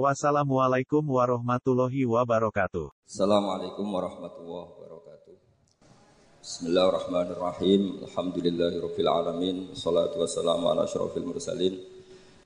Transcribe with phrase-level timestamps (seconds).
[0.00, 3.04] Wassalamualaikum warahmatullahi wabarakatuh.
[3.04, 5.34] Assalamualaikum warahmatullahi wabarakatuh.
[6.40, 8.00] Bismillahirrahmanirrahim.
[8.00, 9.68] Alhamdulillahirabbil alamin.
[9.68, 11.76] Wassalatu wassalamu ala asyrofil mursalin.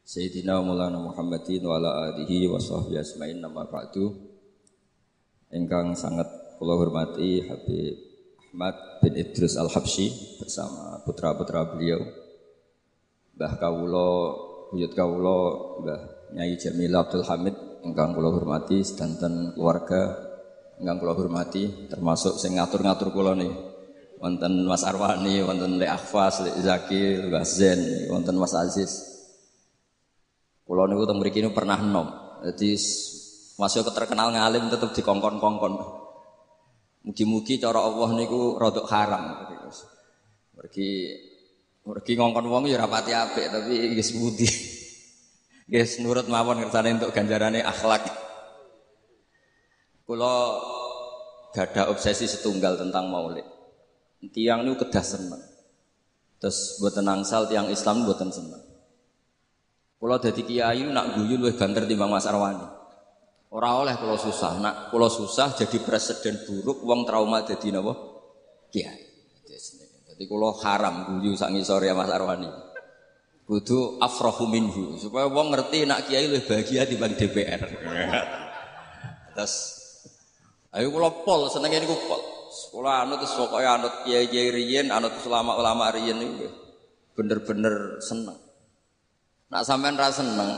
[0.03, 4.11] Sayyidina Maulana Muhammadin wa ala alihi wa sahbihi asma'in nama ba'du.
[5.55, 6.27] Engkang sangat
[6.59, 7.95] kula hormati Habib
[8.43, 8.75] Ahmad
[9.07, 12.03] bin Idris Al-Habsyi bersama putra-putra beliau.
[13.39, 14.11] Mbah Kawulo,
[14.71, 15.39] Buyut Kawulo,
[15.83, 16.01] Mbah
[16.35, 17.55] Nyai Jamil Abdul Hamid
[17.87, 20.19] ingkang kula hormati sedanten keluarga
[20.83, 23.77] ingkang kula hormati termasuk sing ngatur-ngatur kula nih
[24.21, 28.93] wonten Mas Arwani, wonten Lek Akhfas, Lek Zaki, Mbah Zen, wonten Mas Aziz.
[30.67, 32.11] Kula niku teng mriki pernah nom.
[32.43, 32.75] Jadi
[33.57, 35.75] masih terkenal ngalim tetep dikongkon-kongkon.
[37.07, 39.47] Mugi-mugi cara Allah niku rodok haram.
[40.59, 40.91] Mergi
[41.87, 44.53] mergi ngongkon wong ya rapati apik tapi nggih putih.
[45.71, 48.07] Guys, nurut mawon kersane untuk ganjarane akhlak.
[50.07, 50.35] Kula
[51.51, 53.43] gada obsesi setunggal tentang maulid.
[54.31, 55.43] Tiang niku kedah seneng.
[56.39, 58.63] Terus buatan angsal tiang Islam buatan seneng.
[59.99, 62.67] Kula dadi kiai nak guyu luwih banter timbang Mas Arwani.
[63.51, 67.95] Ora oleh kula susah, nak kula susah jadi presiden buruk wong trauma dadi napa?
[68.71, 69.06] Kiai.
[70.17, 72.49] Jadi kula haram guyu sak ngisore Mas Arwani
[73.47, 77.63] kudu afrahu minhu supaya wong ngerti nak kiai lebih bahagia dibanding DPR.
[79.37, 79.55] Terus
[80.75, 82.23] ayo kula pol senenge niku pol.
[82.75, 86.49] Kula anut terus pokoke anut kiai-kiai riyen, anut ulama-ulama riyen niku
[87.13, 88.41] bener-bener seneng.
[89.53, 90.51] Nak sampean ra seneng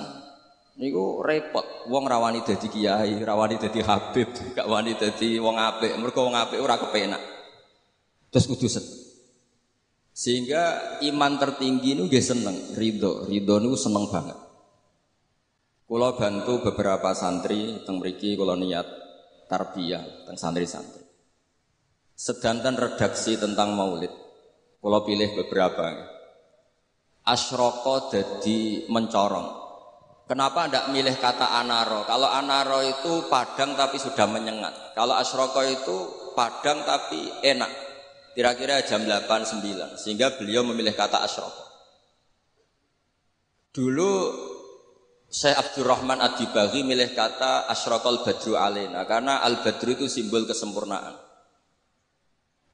[0.80, 1.90] niku repot.
[1.92, 5.92] Wong rawani dadi kiai, rawani dadi habib, gak wani dadi wong apik.
[6.00, 7.20] Mergo wong apik ora kepenak.
[8.32, 9.07] Terus kudu seneng.
[10.18, 14.34] Sehingga iman tertinggi itu gak seneng, ridho, ridho itu seneng banget.
[15.86, 18.82] Kulo bantu beberapa santri teng mriki kulo niat
[19.46, 21.06] tarbiyah teng santri-santri.
[22.18, 24.10] Sedanten redaksi tentang maulid.
[24.82, 25.86] Kulo pilih beberapa.
[27.22, 29.48] Asroko jadi mencorong.
[30.26, 32.02] Kenapa ndak milih kata anaro?
[32.10, 34.98] Kalau anaro itu padang tapi sudah menyengat.
[34.98, 35.96] Kalau asroko itu
[36.34, 37.87] padang tapi enak
[38.38, 41.50] kira-kira jam 8 9 sehingga beliau memilih kata asyraf.
[43.74, 44.10] Dulu
[45.26, 51.18] Syekh Abdurrahman Ad-Dibaghi milih kata asyraqal badru alena karena al badru itu simbol kesempurnaan.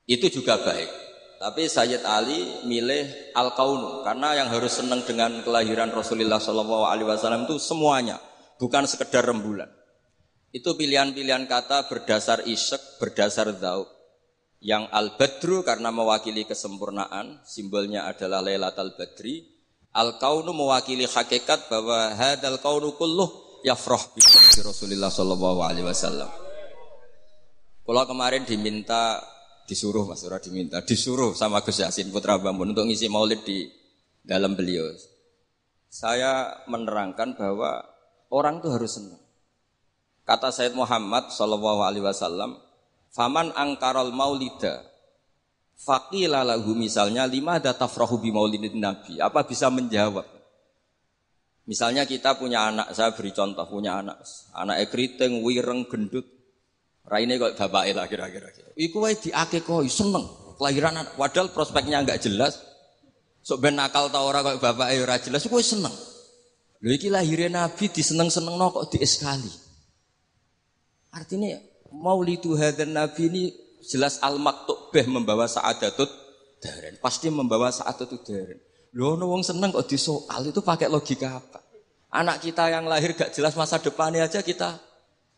[0.04, 1.00] Itu juga baik.
[1.40, 7.08] Tapi Sayyid Ali milih al kaunu karena yang harus senang dengan kelahiran Rasulullah Shallallahu Alaihi
[7.08, 8.20] Wasallam itu semuanya,
[8.60, 9.72] bukan sekedar rembulan.
[10.52, 13.93] Itu pilihan-pilihan kata berdasar isek, berdasar zauk.
[14.64, 19.44] Yang al-badru karena mewakili kesempurnaan, simbolnya adalah Lailatul Badri.
[19.92, 24.24] Al-kaunu mewakili hakikat bahwa hadal kaunu kulluh yafrah bi
[24.64, 26.32] Rasulullah sallallahu alaihi wasallam.
[27.84, 29.20] Kalau kemarin diminta
[29.68, 33.68] disuruh Mas Ura diminta disuruh sama Gus Yasin Putra Bambun untuk ngisi maulid di
[34.24, 34.88] dalam beliau.
[35.92, 37.84] Saya menerangkan bahwa
[38.32, 39.20] orang itu harus senang.
[40.24, 42.56] Kata Said Muhammad Sallallahu Alaihi Wasallam,
[43.14, 44.94] Faman angkarol maulida
[45.84, 49.20] Fakila lahu misalnya lima ada tafrahu bi maulidin nabi.
[49.20, 50.24] Apa bisa menjawab?
[51.64, 54.20] Misalnya kita punya anak, saya beri contoh punya anak,
[54.52, 56.28] anak ekriting, wireng, gendut,
[57.08, 58.52] raine kok bapak lah kira-kira.
[58.76, 60.28] Iku wae diakekoi seneng,
[60.60, 62.60] kelahiran anak, padahal prospeknya nggak jelas.
[63.44, 65.92] Sok ben nakal ta ora kok bapak ora jelas, iku seneng.
[66.84, 69.52] Lho iki lahirnya nabi diseneng-seneng kok di sekali.
[71.16, 71.56] Artinya
[71.94, 73.42] maulidu hadan nabi ini
[73.86, 74.42] jelas al
[74.90, 76.10] beh membawa saadatut
[76.58, 76.98] daren.
[76.98, 78.58] Pasti membawa saadatut daren.
[78.94, 81.58] Loh, no wong seneng kok disoal itu pakai logika apa?
[82.14, 84.78] Anak kita yang lahir gak jelas masa depannya aja kita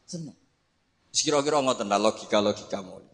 [0.04, 0.36] seneng.
[1.08, 3.08] Kira-kira ngoten lah logika-logika maulid.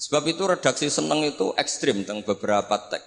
[0.00, 3.04] Sebab itu redaksi seneng itu ekstrim tentang beberapa teks.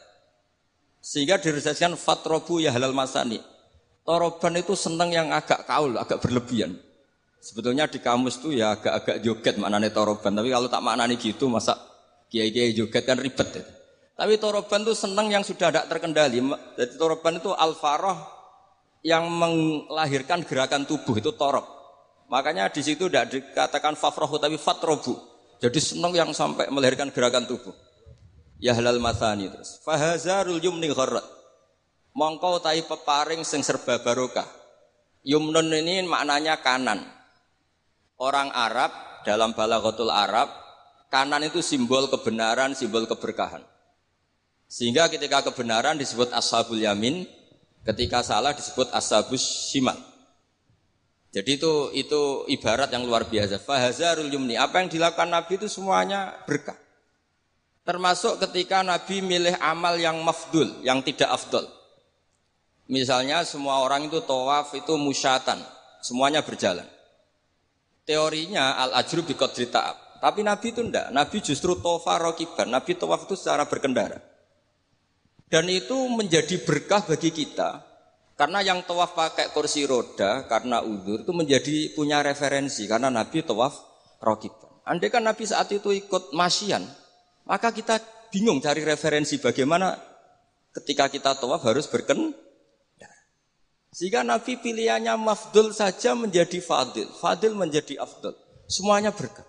[1.01, 3.41] Sehingga diredaksikan fatrobu ya halal masani.
[4.06, 6.77] Toroban itu seneng yang agak kaul, agak berlebihan.
[7.41, 10.38] Sebetulnya di kamus tuh ya agak-agak joget maknanya toroban.
[10.38, 11.73] Tapi kalau tak maknanya gitu masa
[12.29, 13.49] kiai-kiai joget kan ribet.
[13.49, 13.65] Ya.
[14.13, 16.38] Tapi toroban tuh seneng yang sudah tidak terkendali.
[16.77, 18.13] Jadi toroban itu al-faroh
[19.01, 21.65] yang melahirkan gerakan tubuh itu torob.
[22.29, 25.17] Makanya di situ tidak dikatakan fafrohu tapi fatrobu.
[25.57, 27.73] Jadi senang yang sampai melahirkan gerakan tubuh.
[28.61, 29.81] Ya halal matani terus.
[29.81, 31.25] Fahazarul yumni gharrat.
[32.13, 34.45] Mongko tai peparing sing serba barokah.
[35.25, 37.20] Yumnun ini maknanya kanan.
[38.21, 38.94] Orang Arab
[39.25, 40.53] dalam balaghatul Arab,
[41.09, 43.65] kanan itu simbol kebenaran, simbol keberkahan.
[44.69, 47.25] Sehingga ketika kebenaran disebut ashabul yamin,
[47.81, 49.97] ketika salah disebut ashabus shimal.
[51.33, 53.57] Jadi itu itu ibarat yang luar biasa.
[53.57, 54.53] Fahazarul yumni.
[54.53, 56.77] Apa yang dilakukan Nabi itu semuanya berkah.
[57.81, 61.65] Termasuk ketika Nabi milih amal yang mafdul, yang tidak afdol.
[62.85, 65.57] Misalnya semua orang itu tawaf itu musyatan,
[66.06, 66.85] semuanya berjalan.
[68.12, 70.19] Teorinya al-ajru bi ta'ab.
[70.19, 74.19] Tapi Nabi itu enggak, Nabi justru tofa rokiban, Nabi tawaf itu secara berkendara.
[75.48, 77.81] Dan itu menjadi berkah bagi kita,
[78.36, 83.80] karena yang tawaf pakai kursi roda karena udur itu menjadi punya referensi karena Nabi tawaf
[84.19, 84.81] rokiban.
[84.84, 86.84] Andai kan Nabi saat itu ikut masyian,
[87.48, 87.98] maka kita
[88.28, 89.96] bingung cari referensi bagaimana
[90.75, 92.50] ketika kita tawaf harus berken.
[93.91, 98.31] Sehingga Nabi pilihannya mafdul saja menjadi fadil, fadil menjadi afdul.
[98.71, 99.43] Semuanya berkah.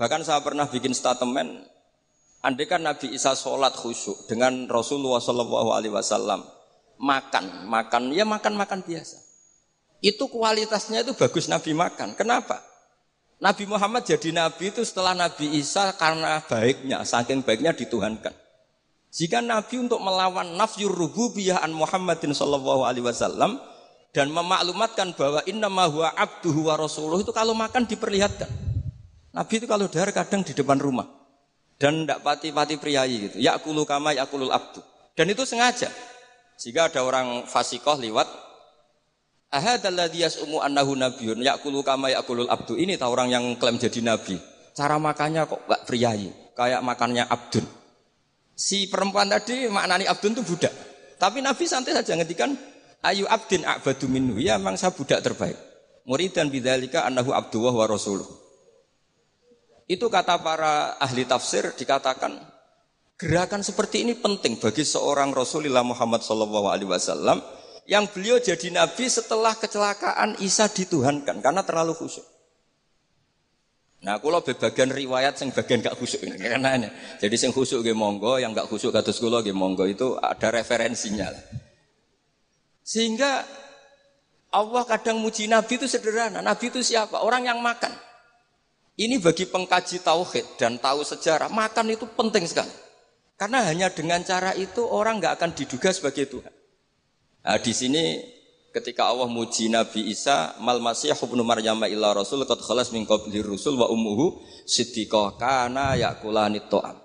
[0.00, 1.68] Bahkan saya pernah bikin statement,
[2.40, 6.48] andai kan Nabi Isa sholat khusyuk dengan Rasulullah Shallallahu Alaihi Wasallam
[6.98, 9.20] makan, makan, ya makan makan biasa.
[10.04, 12.16] Itu kualitasnya itu bagus Nabi makan.
[12.16, 12.60] Kenapa?
[13.40, 18.32] Nabi Muhammad jadi nabi itu setelah Nabi Isa karena baiknya, saking baiknya dituhankan.
[19.14, 23.62] Jika Nabi untuk melawan nafyur rububiyah an Muhammadin sallallahu alaihi wasallam
[24.10, 28.50] dan memaklumatkan bahwa inna huwa abduhu wa rasuluh itu kalau makan diperlihatkan.
[29.30, 31.06] Nabi itu kalau dahar kadang di depan rumah
[31.78, 33.36] dan tidak pati-pati priayi gitu.
[33.38, 34.82] Ya kulu kama ya kulul abdu.
[35.14, 35.94] Dan itu sengaja.
[36.58, 38.26] Jika ada orang fasikoh liwat
[39.54, 42.74] Ahadalladzi yas'umu annahu nabiyyun ya'kulu kama ya'kulul abdu.
[42.74, 44.34] Ini tahu orang yang klaim jadi nabi.
[44.74, 47.62] Cara makannya kok gak priayi, kayak makannya abdun.
[48.54, 50.70] Si perempuan tadi maknani abdun itu budak.
[51.18, 52.54] Tapi Nabi santai saja ngetikan
[53.02, 54.38] ayu abdin a'badu minhu.
[54.38, 55.58] Ya memang saya budak terbaik.
[56.06, 58.26] Muridan bidzalika annahu abduwah wa rasuluh.
[59.84, 62.40] Itu kata para ahli tafsir dikatakan
[63.20, 67.38] gerakan seperti ini penting bagi seorang Rasulullah Muhammad sallallahu alaihi wasallam
[67.84, 72.24] yang beliau jadi nabi setelah kecelakaan Isa dituhankan karena terlalu khusyuk.
[74.04, 76.76] Nah, kalau bagian riwayat yang bagian gak khusyuk ini karena.
[77.16, 81.32] Jadi sing khusyuk ge monggo, yang gak khusyuk kados kula ge monggo itu ada referensinya.
[82.84, 83.48] Sehingga
[84.52, 86.44] Allah kadang muji Nabi itu sederhana.
[86.44, 87.24] Nabi itu siapa?
[87.24, 87.96] Orang yang makan.
[88.94, 92.70] Ini bagi pengkaji tauhid dan tahu sejarah, makan itu penting sekali.
[93.34, 96.54] Karena hanya dengan cara itu orang nggak akan diduga sebagai Tuhan.
[97.42, 98.22] Nah, di sini
[98.74, 103.38] ketika Allah muji Nabi Isa, mal masih ibnu Maryam illa rasul qad khalas min qabli
[103.38, 106.98] rusul wa ummuhu siddiqah kana yakulani ta'am.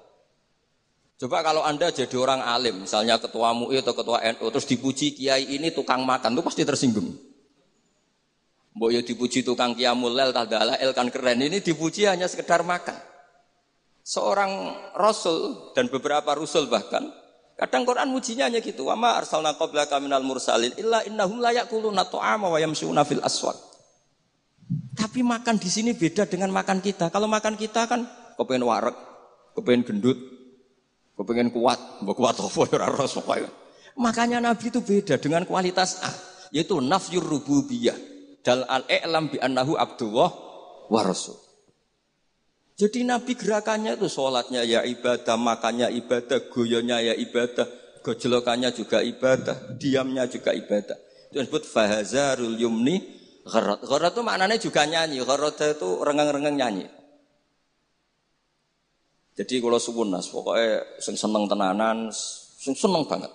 [1.20, 5.52] Coba kalau Anda jadi orang alim, misalnya ketua MUI atau ketua NU terus dipuji kiai
[5.52, 7.12] ini tukang makan, itu pasti tersinggung.
[8.80, 10.32] Mbok ya dipuji tukang qiyamul lail
[10.80, 11.44] el kan keren.
[11.44, 12.96] Ini dipuji hanya sekedar makan.
[14.00, 17.12] Seorang rasul dan beberapa rasul bahkan
[17.60, 18.88] Kadang Quran mujinya hanya gitu.
[18.88, 23.60] Wa ma arsalna qablaka minal mursalin illa innahum la yaquluna ta'ama wa yamshuna fil aswaq.
[24.96, 27.12] Tapi makan di sini beda dengan makan kita.
[27.12, 28.08] Kalau makan kita kan
[28.40, 28.96] kepengen warek,
[29.60, 30.16] kepengen gendut,
[31.20, 33.50] kepengen kuat, mbok kuat apa ya ora pokoknya.
[34.00, 36.12] Makanya Nabi itu beda dengan kualitas A,
[36.56, 37.98] yaitu nafyur rububiyah.
[38.40, 40.32] Dal al-i'lam bi annahu abdullah
[40.88, 41.49] wa rasul.
[42.80, 47.68] Jadi Nabi gerakannya itu sholatnya ya ibadah, makannya ibadah, goyonya ya ibadah,
[48.00, 50.96] gojlokannya juga ibadah, diamnya juga ibadah.
[51.28, 53.04] Itu disebut fahazarul yumni
[53.44, 53.84] gharat.
[53.84, 56.88] Gharat itu maknanya juga nyanyi, gharat itu rengang-rengang nyanyi.
[59.36, 62.16] Jadi kalau suwun nas, pokoknya sing seneng tenanan,
[62.64, 63.32] sing seneng banget.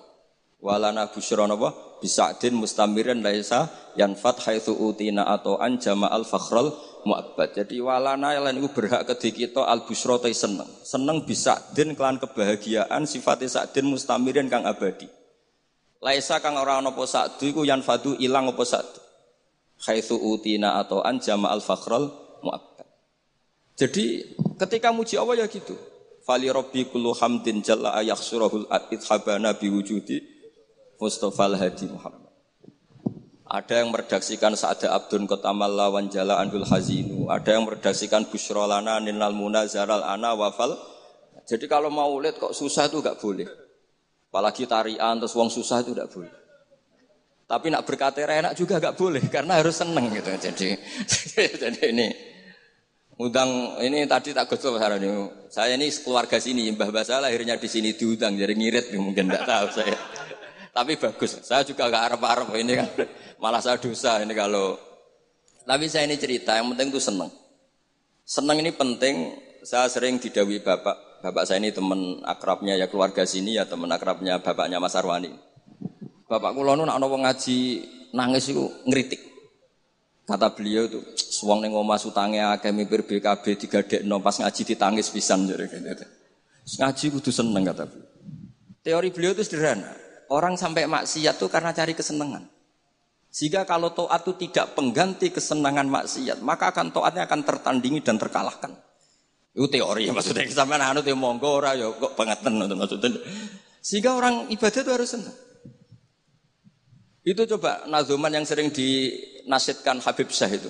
[0.64, 3.68] Walana busyra napa bisadin mustamirin laisa
[4.00, 6.72] yanfat haitsu utina atau an jama'al fakhral
[7.04, 7.54] mu'abbad.
[7.54, 10.68] Jadi walana lan iku berhak kedhi kita al busra seneng.
[10.82, 15.06] Seneng bisa din kelan kebahagiaan sifatnya sakdin mustamirin kang abadi.
[16.04, 19.00] Laisa kang ora ana apa sakdu iku yanfadu ilang apa sakdu.
[19.84, 22.08] Haitsu utina atau an jama'al fakhral
[22.44, 22.88] mu'abbad.
[23.76, 25.76] Jadi ketika muji Allah ya gitu.
[26.24, 30.24] Fali rabbi kullu hamdin jalla ayakhsurahul ithabana biwujudi
[30.96, 32.23] Mustafa al-Hadi Muhammad.
[33.54, 37.30] Ada yang meredaksikan Sa'ada Abdun Kotamal Lawan Jala Andul Hazinu.
[37.30, 40.74] Ada yang meredaksikan Busrolana Ninal Muna Zaral Ana Wafal.
[41.46, 43.46] Jadi kalau mau lihat kok susah itu gak boleh.
[44.34, 46.34] Apalagi tarian terus wong susah itu gak boleh.
[47.46, 50.34] Tapi nak berkata enak juga gak boleh karena harus seneng gitu.
[50.34, 50.74] Jadi
[51.62, 52.08] jadi ini
[53.14, 55.06] Undang ini tadi tak gosok ini.
[55.46, 59.66] Saya ini keluarga sini, Mbah Basa lahirnya di sini diundang, jadi ngirit mungkin tidak tahu
[59.70, 59.94] saya.
[60.74, 62.90] Tapi bagus, saya juga gak harap-harap ini kan
[63.42, 64.74] malah saya dosa ini kalau.
[65.64, 67.30] Tapi saya ini cerita, yang penting itu seneng.
[68.26, 69.38] Seneng ini penting.
[69.64, 74.44] Saya sering didawi bapak, bapak saya ini teman akrabnya ya keluarga sini ya teman akrabnya
[74.44, 75.32] bapaknya Mas Arwani.
[76.28, 77.56] Bapak kulo nak ono ngaji
[78.12, 79.24] nangis itu ngeritik.
[80.28, 85.48] Kata beliau itu, suang neng omah sutange akeh mipir BKB no pas ngaji ditangis pisan
[85.48, 86.04] jadi gitu.
[86.76, 88.08] Ngaji kudu seneng kata beliau.
[88.84, 90.03] Teori beliau itu sederhana.
[90.32, 92.48] Orang sampai maksiat itu karena cari kesenangan.
[93.34, 98.70] Sehingga kalau toat itu tidak pengganti kesenangan maksiat, maka akan toatnya akan tertandingi dan terkalahkan.
[99.54, 103.22] Itu teori maksudnya sampai anu teh monggo ora ya kok bangetan maksudnya.
[103.82, 105.36] Sehingga orang ibadah itu harus senang.
[107.24, 110.68] Itu coba nazuman yang sering dinasitkan Habib Syah itu.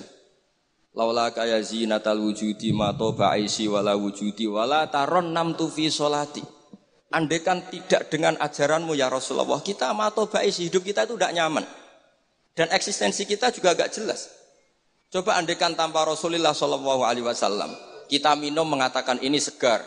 [0.95, 6.54] Laula kaya zinatal wujudi ma toba aisi wala wujudi wala taron nam tufi solati.
[7.13, 11.65] Andekan tidak dengan ajaranmu ya Rasulullah, kita ma toba aisi hidup kita itu tidak nyaman.
[12.55, 14.31] Dan eksistensi kita juga agak jelas.
[15.13, 17.71] Coba andekan tanpa Rasulullah Shallallahu Alaihi Wasallam,
[18.09, 19.85] kita minum mengatakan ini segar,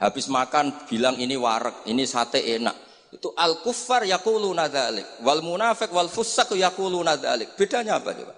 [0.00, 2.74] habis makan bilang ini warak, ini sate enak.
[3.12, 7.54] Itu al kufar yaquluna dzalik wal munafik wal fusak yaquluna dzalik.
[7.54, 8.34] Bedanya apa coba?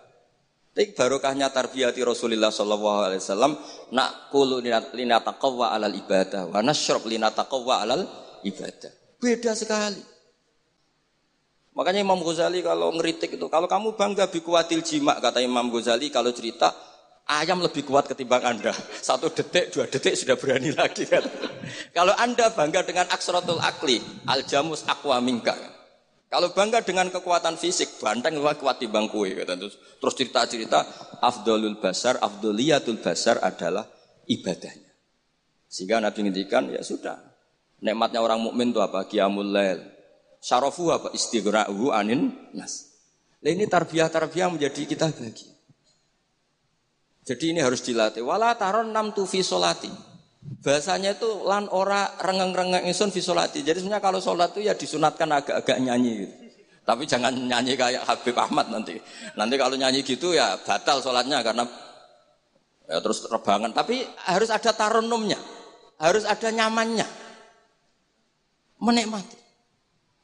[0.78, 3.58] Tapi barokahnya tarbiyati Rasulullah sallallahu alaihi wasallam
[3.90, 4.62] nak qulu
[4.94, 8.06] linataqawwa alal ibadah wa linataqawwa alal
[8.46, 9.18] ibadah.
[9.18, 9.98] Beda sekali.
[11.74, 16.30] Makanya Imam Ghazali kalau ngeritik itu, kalau kamu bangga bikuatil jima, kata Imam Ghazali kalau
[16.30, 16.70] cerita,
[17.26, 18.70] Ayam lebih kuat ketimbang Anda.
[19.10, 21.04] Satu detik, dua detik sudah berani lagi.
[21.04, 21.20] Kan?
[21.96, 25.52] Kalau Anda bangga dengan aksrotul akli, aljamus akwa mingka.
[26.28, 29.24] Kalau bangga dengan kekuatan fisik, banteng lebih kuat di bangku.
[29.24, 30.84] Terus, terus cerita-cerita,
[31.24, 33.88] afdolul basar, afdoliyatul basar adalah
[34.28, 34.92] ibadahnya.
[35.72, 37.16] Sehingga Nabi ngintikan, ya sudah.
[37.80, 39.08] Nikmatnya orang mukmin itu apa?
[39.08, 39.80] Qiyamul lail.
[40.44, 41.08] Syarafu apa?
[41.16, 42.92] Istighra'uhu anin nas.
[43.40, 45.52] Nah ini tarbiyah-tarbiyah menjadi kita bahagia.
[47.28, 48.24] Jadi ini harus dilatih.
[48.24, 49.92] Wala taron nam tu solati.
[50.38, 53.66] Bahasanya itu lan ora rengeng-rengeng insun solati.
[53.66, 56.34] Jadi sebenarnya kalau sholat itu ya disunatkan agak-agak nyanyi gitu.
[56.88, 58.96] Tapi jangan nyanyi kayak Habib Ahmad nanti.
[59.36, 61.68] Nanti kalau nyanyi gitu ya batal sholatnya karena
[62.88, 63.74] ya terus terbangan.
[63.74, 65.36] Tapi harus ada taronumnya.
[65.98, 67.04] Harus ada nyamannya.
[68.78, 69.36] Menikmati.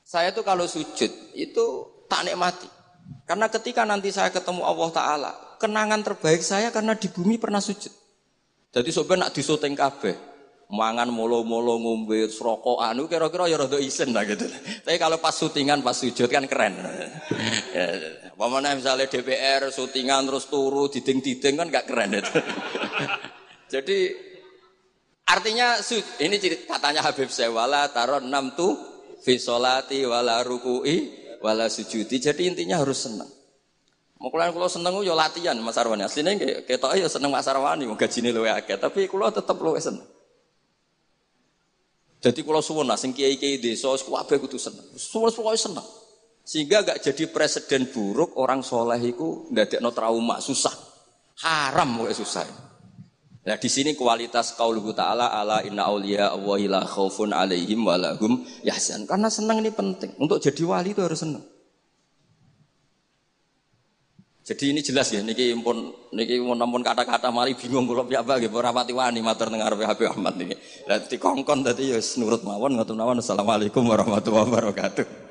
[0.07, 1.65] Saya tuh kalau sujud itu
[2.07, 2.71] tak nikmati.
[3.27, 8.04] Karena ketika nanti saya ketemu Allah Ta'ala, kenangan terbaik saya karena di bumi pernah sujud.
[8.75, 10.35] Jadi sobat nak disuting kabeh.
[10.75, 14.49] Mangan molo-molo ngombe rokok anu kira-kira ya rada isen lah gitu.
[14.83, 16.75] Tapi kalau pas syutingan pas sujud kan keren.
[17.77, 17.85] ya,
[18.35, 22.35] Pemana misalnya DPR syutingan terus turu diding-diding kan gak keren itu.
[23.79, 23.99] Jadi
[25.31, 25.79] artinya
[26.19, 28.75] ini katanya Habib Sewala taron enam tuh
[29.23, 32.19] visolati wala ruku'i wala sujudi.
[32.19, 33.31] Jadi intinya harus senang.
[34.25, 36.09] Mau kalau seneng yo latihan Mas Arwani.
[36.09, 40.01] Aslinya ketok ya seneng Mas Arwani, mau gajine luwe akeh, tapi kalau tetap luwe seneng.
[42.25, 44.81] Jadi kalau suwun lah, sing kiai-kiai desa kabeh kudu seneng.
[44.97, 45.85] Suwun pokoke seneng.
[46.41, 50.73] Sehingga gak jadi presiden buruk orang soleh itu ndadekno trauma, susah.
[51.45, 52.49] Haram kok susah.
[53.45, 59.05] Nah di sini kualitas qauluhu ta'ala ala inna auliya Allahi la khaufun alaihim walahum yahzan.
[59.05, 60.17] Karena senang ini penting.
[60.17, 61.45] Untuk jadi wali itu harus senang.
[64.45, 68.45] Jadi ini jelas ya, niki pun niki mau nampun kata-kata mari bingung kalau pihak bagi
[68.53, 70.53] ora pati wani matur dengar Habib Ahmad niki.
[70.85, 73.25] Lah dikongkon tadi ya nurut mawon ngoten mawon.
[73.25, 75.24] Assalamualaikum warahmatullahi wabarakatuh.